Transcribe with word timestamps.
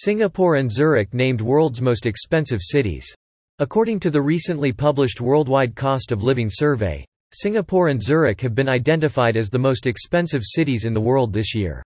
Singapore 0.00 0.54
and 0.54 0.70
Zurich 0.70 1.12
named 1.12 1.40
world's 1.40 1.82
most 1.82 2.06
expensive 2.06 2.60
cities. 2.62 3.12
According 3.58 3.98
to 3.98 4.10
the 4.10 4.22
recently 4.22 4.72
published 4.72 5.20
Worldwide 5.20 5.74
Cost 5.74 6.12
of 6.12 6.22
Living 6.22 6.48
Survey, 6.48 7.04
Singapore 7.32 7.88
and 7.88 8.00
Zurich 8.00 8.40
have 8.42 8.54
been 8.54 8.68
identified 8.68 9.36
as 9.36 9.50
the 9.50 9.58
most 9.58 9.88
expensive 9.88 10.42
cities 10.44 10.84
in 10.84 10.94
the 10.94 11.00
world 11.00 11.32
this 11.32 11.52
year. 11.52 11.82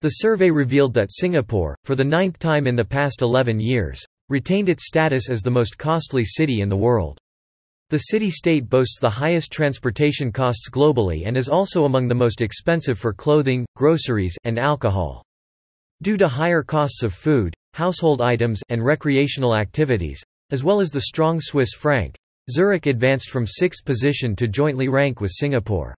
The 0.00 0.08
survey 0.08 0.50
revealed 0.50 0.92
that 0.94 1.12
Singapore, 1.12 1.76
for 1.84 1.94
the 1.94 2.02
ninth 2.02 2.40
time 2.40 2.66
in 2.66 2.74
the 2.74 2.84
past 2.84 3.22
11 3.22 3.60
years, 3.60 4.04
retained 4.28 4.68
its 4.68 4.88
status 4.88 5.30
as 5.30 5.40
the 5.40 5.48
most 5.48 5.78
costly 5.78 6.24
city 6.24 6.60
in 6.60 6.68
the 6.68 6.76
world. 6.76 7.20
The 7.90 7.98
city-state 7.98 8.68
boasts 8.68 8.98
the 9.00 9.08
highest 9.08 9.52
transportation 9.52 10.32
costs 10.32 10.68
globally 10.68 11.22
and 11.24 11.36
is 11.36 11.48
also 11.48 11.84
among 11.84 12.08
the 12.08 12.16
most 12.16 12.40
expensive 12.40 12.98
for 12.98 13.12
clothing, 13.12 13.64
groceries, 13.76 14.36
and 14.42 14.58
alcohol. 14.58 15.22
Due 16.02 16.16
to 16.16 16.28
higher 16.28 16.62
costs 16.62 17.02
of 17.02 17.12
food, 17.12 17.52
household 17.74 18.20
items, 18.20 18.60
and 18.68 18.84
recreational 18.84 19.56
activities, 19.56 20.22
as 20.50 20.62
well 20.62 20.80
as 20.80 20.90
the 20.90 21.00
strong 21.00 21.40
Swiss 21.40 21.72
franc, 21.72 22.16
Zurich 22.50 22.86
advanced 22.86 23.30
from 23.30 23.46
sixth 23.46 23.84
position 23.84 24.36
to 24.36 24.48
jointly 24.48 24.88
rank 24.88 25.20
with 25.20 25.32
Singapore. 25.32 25.94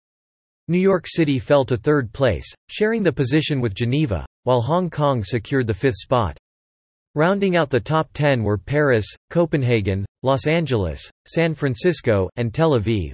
New 0.69 0.79
York 0.79 1.05
City 1.07 1.39
fell 1.39 1.65
to 1.67 1.77
third 1.77 2.13
place, 2.13 2.47
sharing 2.69 3.03
the 3.03 3.13
position 3.13 3.61
with 3.61 3.75
Geneva, 3.75 4.25
while 4.45 4.61
Hong 4.61 4.89
Kong 4.89 5.23
secured 5.23 5.67
the 5.67 5.75
fifth 5.75 5.97
spot. 5.97 6.39
Rounding 7.15 7.57
out 7.57 7.71
the 7.71 7.81
top 7.81 8.09
10 8.15 8.43
were 8.43 8.57
Paris, 8.57 9.07
Copenhagen, 9.31 10.07
Los 10.23 10.47
Angeles, 10.47 11.03
San 11.27 11.55
Francisco, 11.55 12.31
and 12.37 12.55
Tel 12.55 12.71
Aviv. 12.79 13.13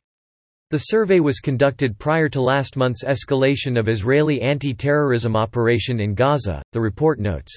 The 0.71 0.79
survey 0.79 1.21
was 1.21 1.39
conducted 1.39 1.97
prior 1.97 2.29
to 2.31 2.41
last 2.41 2.77
month's 2.77 3.05
escalation 3.05 3.79
of 3.79 3.89
Israeli 3.89 4.43
anti-terrorism 4.43 5.37
operation 5.37 6.01
in 6.01 6.13
Gaza, 6.13 6.61
the 6.73 6.81
report 6.81 7.21
notes. 7.21 7.57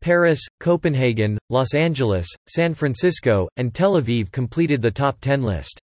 Paris, 0.00 0.40
Copenhagen, 0.58 1.38
Los 1.50 1.74
Angeles, 1.74 2.26
San 2.48 2.74
Francisco, 2.74 3.48
and 3.58 3.72
Tel 3.72 3.94
Aviv 3.94 4.32
completed 4.32 4.82
the 4.82 4.90
top 4.90 5.20
10 5.20 5.44
list. 5.44 5.80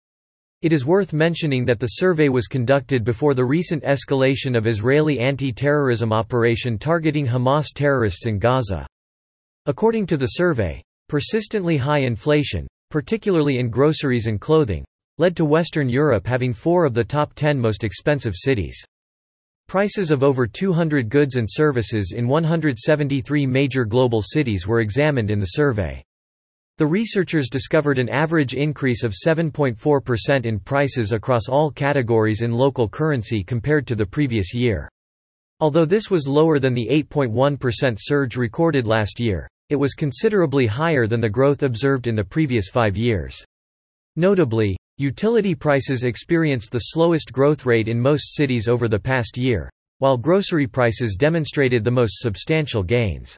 It 0.62 0.72
is 0.72 0.86
worth 0.86 1.12
mentioning 1.12 1.64
that 1.64 1.80
the 1.80 1.86
survey 1.86 2.28
was 2.28 2.46
conducted 2.46 3.02
before 3.02 3.34
the 3.34 3.44
recent 3.44 3.82
escalation 3.82 4.56
of 4.56 4.68
Israeli 4.68 5.18
anti-terrorism 5.18 6.12
operation 6.12 6.78
targeting 6.78 7.26
Hamas 7.26 7.66
terrorists 7.74 8.26
in 8.26 8.38
Gaza. 8.38 8.86
According 9.66 10.06
to 10.06 10.16
the 10.16 10.26
survey, 10.26 10.80
persistently 11.08 11.76
high 11.76 12.02
inflation, 12.02 12.68
particularly 12.90 13.58
in 13.58 13.70
groceries 13.70 14.28
and 14.28 14.40
clothing, 14.40 14.84
led 15.18 15.36
to 15.36 15.44
Western 15.44 15.88
Europe 15.88 16.26
having 16.26 16.52
four 16.52 16.84
of 16.84 16.94
the 16.94 17.04
top 17.04 17.34
10 17.34 17.58
most 17.58 17.84
expensive 17.84 18.34
cities. 18.34 18.82
Prices 19.68 20.10
of 20.10 20.22
over 20.22 20.46
200 20.46 21.10
goods 21.10 21.36
and 21.36 21.46
services 21.48 22.14
in 22.16 22.26
173 22.26 23.46
major 23.46 23.84
global 23.84 24.22
cities 24.22 24.66
were 24.66 24.80
examined 24.80 25.30
in 25.30 25.40
the 25.40 25.46
survey. 25.46 26.02
The 26.78 26.86
researchers 26.86 27.50
discovered 27.50 27.98
an 27.98 28.08
average 28.08 28.54
increase 28.54 29.02
of 29.02 29.12
7.4% 29.12 30.46
in 30.46 30.60
prices 30.60 31.12
across 31.12 31.48
all 31.48 31.70
categories 31.72 32.42
in 32.42 32.52
local 32.52 32.88
currency 32.88 33.42
compared 33.42 33.86
to 33.88 33.96
the 33.96 34.06
previous 34.06 34.54
year. 34.54 34.88
Although 35.60 35.86
this 35.86 36.08
was 36.08 36.28
lower 36.28 36.60
than 36.60 36.74
the 36.74 36.86
8.1% 36.86 37.96
surge 37.98 38.36
recorded 38.36 38.86
last 38.86 39.18
year, 39.18 39.48
it 39.70 39.76
was 39.76 39.94
considerably 39.94 40.66
higher 40.66 41.08
than 41.08 41.20
the 41.20 41.28
growth 41.28 41.64
observed 41.64 42.06
in 42.06 42.14
the 42.14 42.22
previous 42.22 42.68
five 42.68 42.96
years. 42.96 43.44
Notably, 44.14 44.76
Utility 45.00 45.54
prices 45.54 46.02
experienced 46.02 46.72
the 46.72 46.90
slowest 46.90 47.32
growth 47.32 47.64
rate 47.64 47.86
in 47.86 48.00
most 48.00 48.34
cities 48.34 48.66
over 48.66 48.88
the 48.88 48.98
past 48.98 49.38
year, 49.38 49.70
while 49.98 50.16
grocery 50.16 50.66
prices 50.66 51.14
demonstrated 51.14 51.84
the 51.84 51.90
most 51.92 52.18
substantial 52.18 52.82
gains. 52.82 53.36